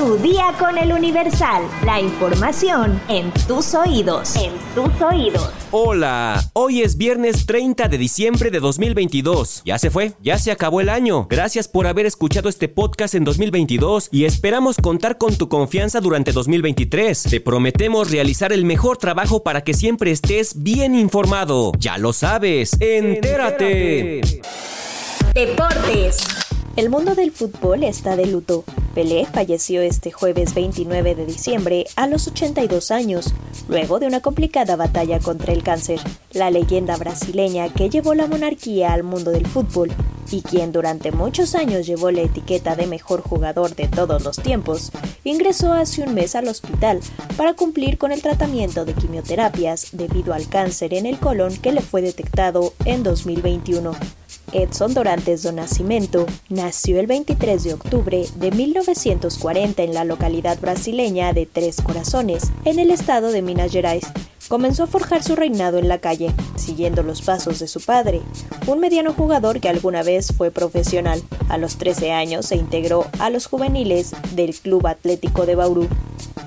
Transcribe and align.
Tu 0.00 0.16
día 0.16 0.54
con 0.58 0.78
el 0.78 0.94
Universal. 0.94 1.62
La 1.84 2.00
información 2.00 2.98
en 3.10 3.30
tus 3.46 3.74
oídos. 3.74 4.34
En 4.34 4.52
tus 4.74 4.98
oídos. 5.02 5.50
Hola, 5.72 6.42
hoy 6.54 6.80
es 6.80 6.96
viernes 6.96 7.44
30 7.44 7.86
de 7.86 7.98
diciembre 7.98 8.50
de 8.50 8.60
2022. 8.60 9.60
Ya 9.66 9.78
se 9.78 9.90
fue, 9.90 10.12
ya 10.22 10.38
se 10.38 10.52
acabó 10.52 10.80
el 10.80 10.88
año. 10.88 11.26
Gracias 11.28 11.68
por 11.68 11.86
haber 11.86 12.06
escuchado 12.06 12.48
este 12.48 12.66
podcast 12.70 13.14
en 13.14 13.24
2022 13.24 14.08
y 14.10 14.24
esperamos 14.24 14.78
contar 14.78 15.18
con 15.18 15.36
tu 15.36 15.50
confianza 15.50 16.00
durante 16.00 16.32
2023. 16.32 17.24
Te 17.24 17.40
prometemos 17.42 18.10
realizar 18.10 18.54
el 18.54 18.64
mejor 18.64 18.96
trabajo 18.96 19.42
para 19.42 19.64
que 19.64 19.74
siempre 19.74 20.12
estés 20.12 20.62
bien 20.62 20.94
informado. 20.94 21.72
Ya 21.78 21.98
lo 21.98 22.14
sabes, 22.14 22.74
entérate. 22.80 24.22
Deportes. 25.34 26.24
El 26.76 26.88
mundo 26.88 27.14
del 27.14 27.32
fútbol 27.32 27.84
está 27.84 28.16
de 28.16 28.24
luto. 28.24 28.64
Pelé 28.94 29.24
falleció 29.24 29.82
este 29.82 30.10
jueves 30.10 30.52
29 30.54 31.14
de 31.14 31.24
diciembre 31.24 31.86
a 31.94 32.08
los 32.08 32.26
82 32.26 32.90
años, 32.90 33.32
luego 33.68 34.00
de 34.00 34.06
una 34.06 34.20
complicada 34.20 34.74
batalla 34.74 35.20
contra 35.20 35.52
el 35.52 35.62
cáncer. 35.62 36.00
La 36.32 36.50
leyenda 36.50 36.96
brasileña 36.96 37.72
que 37.72 37.88
llevó 37.88 38.14
la 38.14 38.26
monarquía 38.26 38.92
al 38.92 39.04
mundo 39.04 39.30
del 39.30 39.46
fútbol 39.46 39.92
y 40.32 40.42
quien 40.42 40.72
durante 40.72 41.12
muchos 41.12 41.54
años 41.54 41.86
llevó 41.86 42.10
la 42.10 42.22
etiqueta 42.22 42.74
de 42.74 42.86
mejor 42.86 43.22
jugador 43.22 43.74
de 43.74 43.88
todos 43.88 44.22
los 44.24 44.36
tiempos, 44.36 44.90
ingresó 45.24 45.72
hace 45.72 46.02
un 46.02 46.14
mes 46.14 46.34
al 46.34 46.48
hospital 46.48 47.00
para 47.36 47.54
cumplir 47.54 47.98
con 47.98 48.12
el 48.12 48.22
tratamiento 48.22 48.84
de 48.84 48.94
quimioterapias 48.94 49.88
debido 49.92 50.34
al 50.34 50.48
cáncer 50.48 50.94
en 50.94 51.06
el 51.06 51.18
colon 51.18 51.56
que 51.56 51.72
le 51.72 51.80
fue 51.80 52.02
detectado 52.02 52.72
en 52.84 53.02
2021. 53.02 54.19
Edson 54.52 54.94
Dorantes 54.94 55.42
do 55.42 55.52
Nascimento 55.52 56.26
nació 56.48 56.98
el 57.00 57.06
23 57.06 57.62
de 57.62 57.74
octubre 57.74 58.26
de 58.36 58.50
1940 58.50 59.82
en 59.82 59.94
la 59.94 60.04
localidad 60.04 60.58
brasileña 60.60 61.32
de 61.32 61.46
Tres 61.46 61.80
Corazones, 61.80 62.50
en 62.64 62.78
el 62.78 62.90
estado 62.90 63.32
de 63.32 63.42
Minas 63.42 63.72
Gerais. 63.72 64.04
Comenzó 64.48 64.84
a 64.84 64.86
forjar 64.88 65.22
su 65.22 65.36
reinado 65.36 65.78
en 65.78 65.86
la 65.86 65.98
calle, 65.98 66.32
siguiendo 66.56 67.04
los 67.04 67.22
pasos 67.22 67.60
de 67.60 67.68
su 67.68 67.80
padre, 67.80 68.20
un 68.66 68.80
mediano 68.80 69.12
jugador 69.12 69.60
que 69.60 69.68
alguna 69.68 70.02
vez 70.02 70.32
fue 70.36 70.50
profesional. 70.50 71.22
A 71.48 71.56
los 71.56 71.76
13 71.76 72.12
años 72.12 72.46
se 72.46 72.56
integró 72.56 73.06
a 73.20 73.30
los 73.30 73.46
juveniles 73.46 74.12
del 74.34 74.54
Club 74.54 74.88
Atlético 74.88 75.46
de 75.46 75.54
Bauru. 75.54 75.88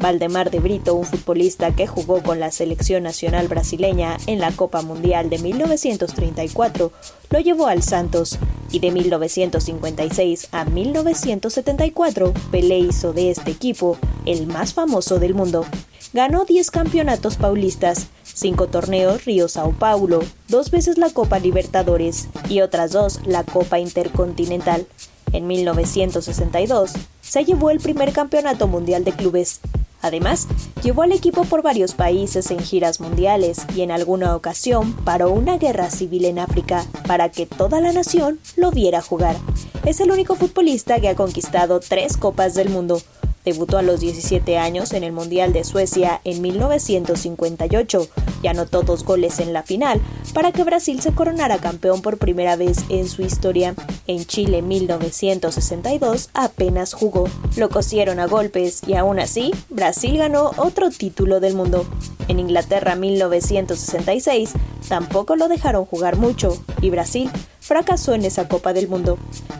Valdemar 0.03 0.51
de 0.51 0.59
Brito, 0.59 0.95
un 0.95 1.05
futbolista 1.05 1.73
que 1.73 1.87
jugó 1.87 2.21
con 2.21 2.37
la 2.37 2.51
selección 2.51 3.03
nacional 3.03 3.47
brasileña 3.47 4.17
en 4.27 4.39
la 4.39 4.51
Copa 4.51 4.81
Mundial 4.81 5.29
de 5.29 5.37
1934, 5.37 6.91
lo 7.29 7.39
llevó 7.39 7.67
al 7.67 7.83
Santos 7.83 8.37
y 8.69 8.79
de 8.79 8.91
1956 8.91 10.49
a 10.51 10.65
1974 10.65 12.33
Pelé 12.51 12.79
hizo 12.79 13.13
de 13.13 13.31
este 13.31 13.51
equipo 13.51 13.97
el 14.25 14.45
más 14.45 14.73
famoso 14.73 15.19
del 15.19 15.35
mundo. 15.35 15.65
Ganó 16.11 16.43
10 16.43 16.69
campeonatos 16.69 17.37
paulistas, 17.37 18.07
5 18.23 18.67
torneos 18.67 19.23
Río 19.23 19.47
Sao 19.47 19.71
Paulo, 19.71 20.21
dos 20.49 20.69
veces 20.69 20.97
la 20.97 21.11
Copa 21.11 21.39
Libertadores 21.39 22.27
y 22.49 22.59
otras 22.59 22.91
dos 22.91 23.21
la 23.25 23.45
Copa 23.45 23.79
Intercontinental. 23.79 24.85
En 25.31 25.47
1962 25.47 26.91
se 27.21 27.45
llevó 27.45 27.71
el 27.71 27.79
primer 27.79 28.11
campeonato 28.11 28.67
mundial 28.67 29.05
de 29.05 29.13
clubes 29.13 29.61
Además, 30.03 30.47
llevó 30.83 31.01
al 31.01 31.13
equipo 31.13 31.45
por 31.45 31.63
varios 31.63 31.95
países 31.95 32.51
en 32.51 32.59
giras 32.59 32.99
mundiales 32.99 33.65
y 33.75 33.81
en 33.81 33.89
alguna 33.89 34.35
ocasión 34.35 34.93
paró 34.93 35.31
una 35.31 35.57
guerra 35.57 35.89
civil 35.89 36.25
en 36.25 36.37
África 36.37 36.85
para 37.07 37.29
que 37.29 37.47
toda 37.47 37.81
la 37.81 37.91
nación 37.93 38.39
lo 38.55 38.69
viera 38.69 39.01
jugar. 39.01 39.37
Es 39.85 39.99
el 40.01 40.11
único 40.11 40.35
futbolista 40.35 40.99
que 40.99 41.09
ha 41.09 41.15
conquistado 41.15 41.79
tres 41.79 42.17
Copas 42.17 42.53
del 42.53 42.69
Mundo, 42.69 43.01
Debutó 43.45 43.77
a 43.77 43.81
los 43.81 43.99
17 43.99 44.57
años 44.57 44.93
en 44.93 45.03
el 45.03 45.11
Mundial 45.11 45.51
de 45.51 45.65
Suecia 45.65 46.21
en 46.23 46.41
1958 46.41 48.07
y 48.43 48.47
anotó 48.47 48.83
dos 48.83 49.03
goles 49.03 49.39
en 49.39 49.53
la 49.53 49.63
final 49.63 49.99
para 50.33 50.51
que 50.51 50.63
Brasil 50.63 51.01
se 51.01 51.13
coronara 51.13 51.57
campeón 51.57 52.01
por 52.01 52.19
primera 52.19 52.55
vez 52.55 52.85
en 52.89 53.09
su 53.09 53.23
historia. 53.23 53.73
En 54.05 54.25
Chile 54.25 54.61
1962 54.61 56.29
apenas 56.33 56.93
jugó, 56.93 57.27
lo 57.57 57.69
cosieron 57.69 58.19
a 58.19 58.27
golpes 58.27 58.81
y 58.85 58.93
aún 58.93 59.19
así 59.19 59.51
Brasil 59.69 60.17
ganó 60.17 60.51
otro 60.57 60.91
título 60.91 61.39
del 61.39 61.55
mundo. 61.55 61.85
En 62.27 62.39
Inglaterra 62.39 62.95
1966 62.95 64.51
tampoco 64.87 65.35
lo 65.35 65.47
dejaron 65.47 65.85
jugar 65.85 66.17
mucho 66.17 66.57
y 66.81 66.89
Brasil 66.89 67.31
fracasó 67.63 68.13
en 68.13 68.25
esa 68.25 68.49
Copa 68.49 68.73
del 68.73 68.89
Mundo. 68.89 69.17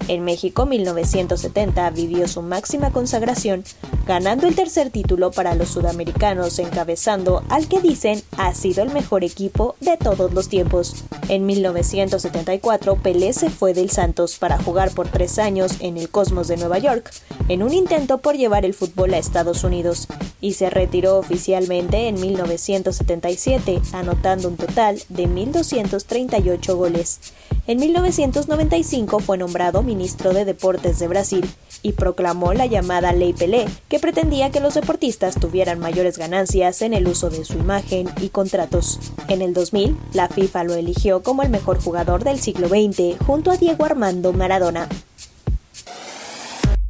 En 0.09 0.25
México 0.25 0.65
1970 0.65 1.89
vivió 1.91 2.27
su 2.27 2.41
máxima 2.41 2.91
consagración, 2.91 3.63
ganando 4.05 4.45
el 4.45 4.55
tercer 4.55 4.89
título 4.89 5.31
para 5.31 5.55
los 5.55 5.69
sudamericanos, 5.69 6.59
encabezando 6.59 7.43
al 7.47 7.69
que 7.69 7.79
dicen 7.79 8.21
ha 8.37 8.53
sido 8.53 8.83
el 8.83 8.91
mejor 8.91 9.23
equipo 9.23 9.75
de 9.79 9.95
todos 9.95 10.33
los 10.33 10.49
tiempos. 10.49 11.05
En 11.29 11.45
1974 11.45 12.97
Pelé 12.97 13.31
se 13.31 13.49
fue 13.49 13.73
del 13.73 13.89
Santos 13.89 14.37
para 14.37 14.61
jugar 14.61 14.91
por 14.91 15.07
tres 15.07 15.39
años 15.39 15.77
en 15.79 15.95
el 15.95 16.09
Cosmos 16.09 16.49
de 16.49 16.57
Nueva 16.57 16.79
York, 16.79 17.09
en 17.49 17.63
un 17.63 17.73
intento 17.73 18.19
por 18.19 18.35
llevar 18.35 18.65
el 18.65 18.73
fútbol 18.73 19.13
a 19.13 19.17
Estados 19.17 19.63
Unidos, 19.63 20.07
y 20.41 20.53
se 20.53 20.69
retiró 20.69 21.17
oficialmente 21.17 22.09
en 22.09 22.19
1977, 22.19 23.81
anotando 23.93 24.49
un 24.49 24.57
total 24.57 25.01
de 25.07 25.27
1.238 25.27 26.75
goles. 26.75 27.19
En 27.65 27.79
1995 27.79 29.19
fue 29.19 29.37
nombrado 29.37 29.83
ministro 29.83 30.33
de 30.33 30.43
Deportes 30.43 30.99
de 30.99 31.07
Brasil 31.07 31.49
y 31.81 31.93
proclamó 31.93 32.53
la 32.53 32.65
llamada 32.65 33.13
Ley 33.13 33.31
Pelé, 33.31 33.67
que 33.87 33.99
pretendía 33.99 34.51
que 34.51 34.59
los 34.59 34.73
deportistas 34.73 35.35
tuvieran 35.35 35.79
mayores 35.79 36.17
ganancias 36.17 36.81
en 36.81 36.93
el 36.93 37.07
uso 37.07 37.29
de 37.29 37.45
su 37.45 37.53
imagen 37.53 38.09
y 38.19 38.27
contratos. 38.27 38.99
En 39.29 39.41
el 39.41 39.53
2000, 39.53 39.97
la 40.11 40.27
FIFA 40.27 40.65
lo 40.65 40.73
eligió 40.75 41.23
como 41.23 41.41
el 41.41 41.49
mejor 41.49 41.81
jugador 41.81 42.25
del 42.25 42.39
siglo 42.41 42.67
XX 42.67 43.17
junto 43.25 43.49
a 43.49 43.57
Diego 43.57 43.85
Armando 43.85 44.33
Maradona. 44.33 44.89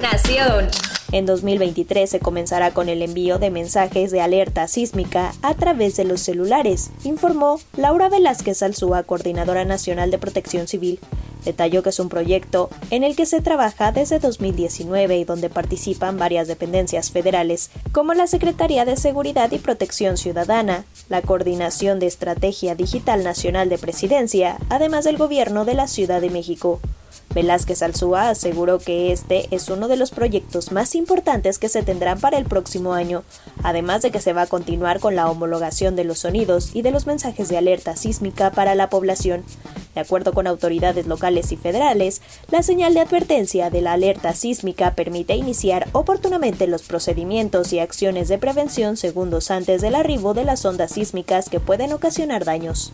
Nación. 0.04 0.68
En 1.12 1.24
2023 1.24 2.10
se 2.10 2.20
comenzará 2.20 2.72
con 2.72 2.90
el 2.90 3.00
envío 3.00 3.38
de 3.38 3.50
mensajes 3.50 4.10
de 4.10 4.20
alerta 4.20 4.68
sísmica 4.68 5.32
a 5.40 5.54
través 5.54 5.96
de 5.96 6.04
los 6.04 6.20
celulares, 6.20 6.90
informó 7.04 7.58
Laura 7.74 8.10
Velázquez 8.10 8.62
Alzúa, 8.62 9.04
coordinadora 9.04 9.64
nacional 9.64 10.10
de 10.10 10.18
protección 10.18 10.68
civil. 10.68 11.00
Detalló 11.46 11.82
que 11.82 11.88
es 11.88 12.00
un 12.00 12.10
proyecto 12.10 12.68
en 12.90 13.02
el 13.02 13.16
que 13.16 13.24
se 13.24 13.40
trabaja 13.40 13.92
desde 13.92 14.18
2019 14.18 15.16
y 15.16 15.24
donde 15.24 15.48
participan 15.48 16.18
varias 16.18 16.48
dependencias 16.48 17.10
federales, 17.10 17.70
como 17.92 18.12
la 18.12 18.26
Secretaría 18.26 18.84
de 18.84 18.98
Seguridad 18.98 19.52
y 19.52 19.58
Protección 19.58 20.18
Ciudadana, 20.18 20.84
la 21.08 21.22
Coordinación 21.22 21.98
de 21.98 22.08
Estrategia 22.08 22.74
Digital 22.74 23.24
Nacional 23.24 23.70
de 23.70 23.78
Presidencia, 23.78 24.58
además 24.68 25.06
del 25.06 25.16
Gobierno 25.16 25.64
de 25.64 25.72
la 25.72 25.88
Ciudad 25.88 26.20
de 26.20 26.28
México. 26.28 26.78
Velázquez 27.34 27.82
Alzúa 27.82 28.28
aseguró 28.30 28.78
que 28.78 29.12
este 29.12 29.48
es 29.50 29.68
uno 29.68 29.88
de 29.88 29.96
los 29.96 30.10
proyectos 30.10 30.72
más 30.72 30.94
importantes 30.94 31.58
que 31.58 31.68
se 31.68 31.82
tendrán 31.82 32.20
para 32.20 32.38
el 32.38 32.44
próximo 32.44 32.92
año, 32.92 33.24
además 33.62 34.02
de 34.02 34.10
que 34.10 34.20
se 34.20 34.32
va 34.32 34.42
a 34.42 34.46
continuar 34.46 35.00
con 35.00 35.16
la 35.16 35.30
homologación 35.30 35.96
de 35.96 36.04
los 36.04 36.20
sonidos 36.20 36.74
y 36.74 36.82
de 36.82 36.92
los 36.92 37.06
mensajes 37.06 37.48
de 37.48 37.58
alerta 37.58 37.96
sísmica 37.96 38.50
para 38.50 38.74
la 38.74 38.88
población. 38.88 39.44
De 39.94 40.00
acuerdo 40.00 40.32
con 40.32 40.46
autoridades 40.46 41.06
locales 41.06 41.52
y 41.52 41.56
federales, 41.56 42.20
la 42.50 42.62
señal 42.62 42.94
de 42.94 43.00
advertencia 43.00 43.70
de 43.70 43.80
la 43.80 43.92
alerta 43.92 44.32
sísmica 44.34 44.94
permite 44.94 45.36
iniciar 45.36 45.88
oportunamente 45.92 46.66
los 46.66 46.82
procedimientos 46.82 47.72
y 47.72 47.78
acciones 47.78 48.28
de 48.28 48.38
prevención 48.38 48.96
segundos 48.96 49.50
antes 49.50 49.82
del 49.82 49.94
arribo 49.94 50.34
de 50.34 50.44
las 50.44 50.64
ondas 50.64 50.92
sísmicas 50.92 51.48
que 51.48 51.60
pueden 51.60 51.92
ocasionar 51.92 52.44
daños. 52.44 52.92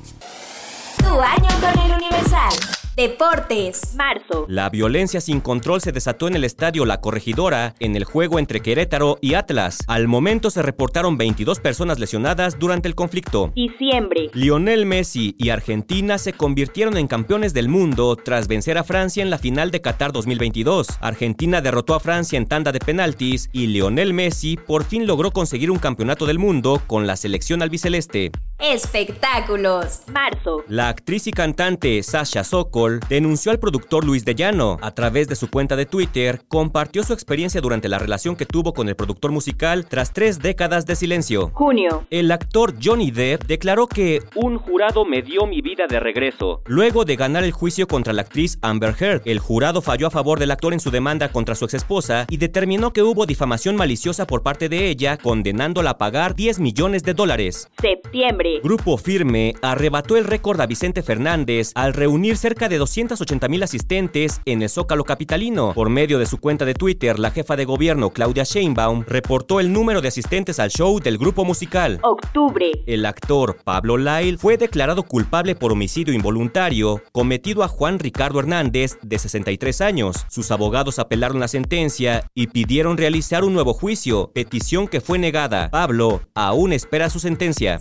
Tu 0.99 1.09
año 1.09 1.49
con 1.61 1.83
el 1.85 1.93
Universal. 1.97 2.80
Deportes. 2.97 3.95
Marzo. 3.95 4.47
La 4.49 4.69
violencia 4.69 5.21
sin 5.21 5.41
control 5.41 5.81
se 5.81 5.93
desató 5.93 6.27
en 6.27 6.35
el 6.35 6.43
estadio 6.43 6.85
La 6.85 7.01
Corregidora 7.01 7.75
en 7.79 7.95
el 7.95 8.03
juego 8.03 8.41
entre 8.41 8.61
Querétaro 8.61 9.17
y 9.21 9.35
Atlas. 9.35 9.79
Al 9.87 10.09
momento 10.09 10.51
se 10.51 10.61
reportaron 10.61 11.17
22 11.17 11.61
personas 11.61 12.01
lesionadas 12.01 12.59
durante 12.59 12.89
el 12.89 12.97
conflicto. 12.97 13.53
Diciembre. 13.55 14.31
Lionel 14.35 14.87
Messi 14.87 15.37
y 15.39 15.51
Argentina 15.51 16.19
se 16.19 16.33
convirtieron 16.33 16.97
en 16.97 17.07
campeones 17.07 17.55
del 17.55 17.69
mundo 17.69 18.17
tras 18.17 18.49
vencer 18.49 18.77
a 18.77 18.85
Francia 18.85 19.23
en 19.23 19.31
la 19.31 19.39
final 19.39 19.71
de 19.71 19.81
Qatar 19.81 20.13
2022. 20.13 20.89
Argentina 21.01 21.61
derrotó 21.61 21.95
a 21.95 22.01
Francia 22.01 22.39
en 22.39 22.47
tanda 22.47 22.73
de 22.73 22.81
penaltis 22.81 23.51
y 23.53 23.69
Lionel 23.69 24.15
Messi 24.15 24.57
por 24.57 24.83
fin 24.83 25.07
logró 25.07 25.31
conseguir 25.31 25.71
un 25.71 25.79
campeonato 25.79 26.27
del 26.27 26.41
mundo 26.41 26.83
con 26.89 27.07
la 27.07 27.15
selección 27.15 27.63
albiceleste. 27.63 28.33
Espectáculos. 28.59 30.03
Marzo. 30.13 30.65
La 30.69 30.89
actriz 30.89 31.29
y 31.29 31.31
cantante 31.31 32.03
Sasha 32.03 32.45
Denunció 32.89 33.53
al 33.53 33.59
productor 33.59 34.05
Luis 34.05 34.25
de 34.25 34.35
Llano. 34.35 34.79
A 34.81 34.95
través 34.95 35.29
de 35.29 35.37
su 35.37 35.51
cuenta 35.51 35.77
de 35.77 35.85
Twitter, 35.85 36.41
compartió 36.49 37.03
su 37.03 37.13
experiencia 37.13 37.61
durante 37.61 37.89
la 37.89 37.99
relación 37.99 38.37
que 38.37 38.47
tuvo 38.47 38.73
con 38.73 38.89
el 38.89 38.97
productor 38.97 39.33
musical 39.33 39.85
tras 39.87 40.13
tres 40.13 40.39
décadas 40.39 40.87
de 40.87 40.97
silencio. 40.97 41.51
Junio. 41.53 42.07
El 42.11 42.31
actor 42.33 42.75
Johnny 42.83 43.11
Depp 43.11 43.45
declaró 43.45 43.87
que 43.87 44.23
un 44.35 44.57
jurado 44.57 45.05
me 45.05 45.21
dio 45.21 45.47
mi 45.47 45.61
vida 45.61 45.85
de 45.89 46.01
regreso. 46.01 46.63
Luego 46.67 47.05
de 47.05 47.17
ganar 47.17 47.45
el 47.45 47.53
juicio 47.53 47.87
contra 47.87 48.15
la 48.15 48.23
actriz 48.23 48.59
Amber 48.63 48.95
Heard, 48.99 49.23
el 49.27 49.39
jurado 49.39 49.83
falló 49.83 50.07
a 50.07 50.11
favor 50.11 50.39
del 50.39 50.51
actor 50.51 50.73
en 50.73 50.81
su 50.81 50.91
demanda 50.91 51.31
contra 51.31 51.55
su 51.55 51.67
exesposa 51.67 52.25
y 52.31 52.39
determinó 52.39 52.95
que 52.95 53.03
hubo 53.03 53.27
difamación 53.27 53.77
maliciosa 53.77 54.27
por 54.27 54.43
parte 54.43 54.71
de 54.71 54.89
ella, 54.89 55.19
condenándola 55.19 55.91
a 55.91 55.99
pagar 55.99 56.35
10 56.35 56.61
millones 56.61 57.03
de 57.03 57.13
dólares. 57.13 57.69
Septiembre. 57.79 58.61
Grupo 58.63 58.97
Firme 58.97 59.55
arrebató 59.61 60.17
el 60.17 60.25
récord 60.25 60.61
a 60.61 60.67
Vicente 60.67 61.03
Fernández 61.03 61.73
al 61.75 61.93
reunir 61.93 62.37
cerca 62.37 62.70
de 62.71 62.79
280 62.79 63.49
mil 63.49 63.63
asistentes 63.63 64.41
en 64.47 64.63
el 64.63 64.71
Zócalo 64.71 65.05
Capitalino. 65.05 65.75
Por 65.75 65.91
medio 65.91 66.19
de 66.19 66.25
su 66.25 66.39
cuenta 66.39 66.65
de 66.65 66.73
Twitter, 66.73 67.19
la 67.19 67.31
jefa 67.31 67.57
de 67.57 67.67
gobierno 67.67 68.11
Claudia 68.11 68.45
Sheinbaum 68.45 69.05
reportó 69.07 69.61
el 69.61 69.73
número 69.73 70.01
de 70.01 70.09
asistentes 70.09 70.59
al 70.59 70.71
show 70.71 71.01
del 71.01 71.19
grupo 71.19 71.45
musical. 71.45 72.01
Octubre. 72.03 72.71
El 72.87 73.05
actor 73.05 73.59
Pablo 73.63 73.99
Lyle 73.99 74.39
fue 74.39 74.57
declarado 74.57 75.03
culpable 75.03 75.55
por 75.55 75.73
homicidio 75.73 76.15
involuntario 76.15 77.03
cometido 77.13 77.63
a 77.63 77.69
Juan 77.69 77.99
Ricardo 77.99 78.39
Hernández, 78.39 78.99
de 79.03 79.19
63 79.19 79.81
años. 79.83 80.25
Sus 80.31 80.51
abogados 80.51 80.99
apelaron 80.99 81.41
la 81.41 81.49
sentencia 81.49 82.31
y 82.35 82.47
pidieron 82.47 82.97
realizar 82.97 83.45
un 83.45 83.53
nuevo 83.53 83.75
juicio, 83.75 84.31
petición 84.33 84.89
que 84.89 85.01
fue 85.01 85.19
negada. 85.19 85.71
Pablo 85.71 86.23
aún 86.35 86.73
espera 86.73 87.11
su 87.11 87.19
sentencia. 87.19 87.81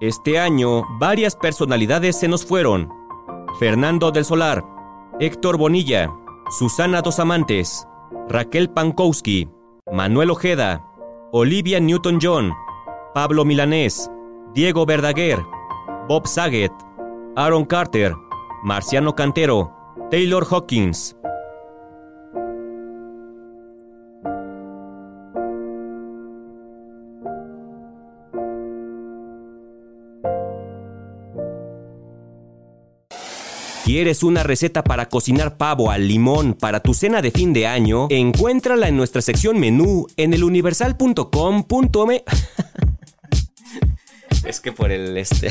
Este 0.00 0.38
año, 0.38 0.84
varias 0.98 1.36
personalidades 1.36 2.18
se 2.18 2.26
nos 2.26 2.46
fueron. 2.46 2.88
Fernando 3.58 4.10
del 4.10 4.24
Solar, 4.24 4.64
Héctor 5.20 5.58
Bonilla, 5.58 6.10
Susana 6.58 7.02
Dos 7.02 7.18
Amantes, 7.20 7.86
Raquel 8.26 8.70
Pankowski, 8.70 9.50
Manuel 9.92 10.30
Ojeda, 10.30 10.82
Olivia 11.32 11.80
Newton-John, 11.80 12.54
Pablo 13.12 13.44
Milanés, 13.44 14.10
Diego 14.54 14.86
Verdaguer, 14.86 15.38
Bob 16.08 16.26
Saget, 16.26 16.72
Aaron 17.36 17.66
Carter, 17.66 18.14
Marciano 18.62 19.14
Cantero, 19.14 19.70
Taylor 20.10 20.46
Hawkins, 20.50 21.14
¿Quieres 33.92 34.22
una 34.22 34.44
receta 34.44 34.84
para 34.84 35.08
cocinar 35.08 35.56
pavo 35.56 35.90
al 35.90 36.06
limón 36.06 36.54
para 36.54 36.78
tu 36.78 36.94
cena 36.94 37.20
de 37.22 37.32
fin 37.32 37.52
de 37.52 37.66
año? 37.66 38.06
Encuéntrala 38.08 38.86
en 38.86 38.96
nuestra 38.96 39.20
sección 39.20 39.58
menú 39.58 40.06
en 40.16 40.32
eluniversal.com.me. 40.32 42.22
es 44.46 44.60
que 44.60 44.70
por 44.70 44.92
el 44.92 45.16
este. 45.16 45.48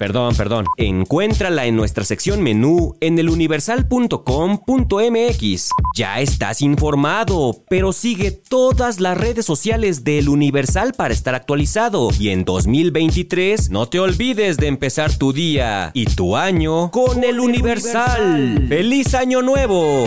Perdón, 0.00 0.34
perdón. 0.34 0.66
Encuéntrala 0.78 1.66
en 1.66 1.76
nuestra 1.76 2.04
sección 2.04 2.42
menú 2.42 2.96
en 3.00 3.18
eluniversal.com.mx. 3.18 5.70
Ya 5.94 6.20
estás 6.20 6.62
informado, 6.62 7.56
pero 7.68 7.92
sigue 7.92 8.30
todas 8.30 8.98
las 8.98 9.18
redes 9.18 9.44
sociales 9.44 10.02
del 10.02 10.30
Universal 10.30 10.94
para 10.96 11.12
estar 11.12 11.34
actualizado. 11.34 12.08
Y 12.18 12.30
en 12.30 12.46
2023, 12.46 13.68
no 13.68 13.90
te 13.90 14.00
olvides 14.00 14.56
de 14.56 14.68
empezar 14.68 15.12
tu 15.12 15.34
día 15.34 15.90
y 15.92 16.06
tu 16.06 16.34
año 16.34 16.90
con, 16.90 17.22
el 17.22 17.38
Universal. 17.38 18.68
¡Feliz 18.70 19.12
Año 19.12 19.42
Nuevo! 19.42 20.06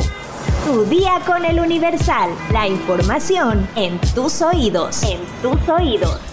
Tu 0.66 0.86
día 0.86 1.22
con 1.24 1.45
el 1.45 1.60
Universal. 1.60 2.31
La 2.51 2.68
información 2.68 3.69
en 3.75 4.00
tus 4.16 4.42
oídos. 4.42 5.04
En 5.04 5.19
tus 5.44 5.69
oídos. 5.69 6.32